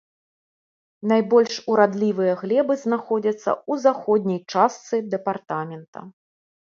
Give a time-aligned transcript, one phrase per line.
[1.09, 5.99] Найбольш урадлівыя глебы знаходзяцца ў заходняй частцы дэпартамента.